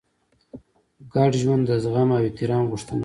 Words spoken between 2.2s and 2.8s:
احترام